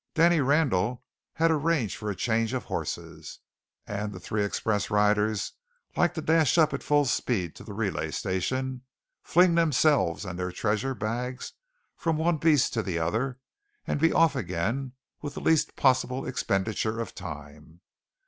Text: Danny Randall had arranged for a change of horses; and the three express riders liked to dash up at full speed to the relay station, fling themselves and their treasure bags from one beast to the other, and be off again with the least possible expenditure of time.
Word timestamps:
Danny 0.15 0.39
Randall 0.41 1.03
had 1.33 1.51
arranged 1.51 1.95
for 1.95 2.09
a 2.09 2.15
change 2.15 2.53
of 2.53 2.63
horses; 2.63 3.37
and 3.85 4.11
the 4.11 4.19
three 4.19 4.43
express 4.43 4.89
riders 4.89 5.51
liked 5.95 6.15
to 6.15 6.23
dash 6.23 6.57
up 6.57 6.73
at 6.73 6.81
full 6.81 7.05
speed 7.05 7.53
to 7.55 7.63
the 7.63 7.75
relay 7.75 8.09
station, 8.09 8.81
fling 9.21 9.53
themselves 9.53 10.25
and 10.25 10.39
their 10.39 10.51
treasure 10.51 10.95
bags 10.95 11.53
from 11.95 12.17
one 12.17 12.37
beast 12.37 12.73
to 12.73 12.81
the 12.81 12.97
other, 12.97 13.37
and 13.85 14.01
be 14.01 14.11
off 14.11 14.35
again 14.35 14.93
with 15.21 15.35
the 15.35 15.39
least 15.39 15.75
possible 15.75 16.25
expenditure 16.25 16.99
of 16.99 17.13
time. 17.13 17.81